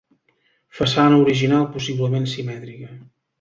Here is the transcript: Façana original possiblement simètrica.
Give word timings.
Façana 0.77 1.19
original 1.25 1.67
possiblement 1.75 2.27
simètrica. 2.33 2.91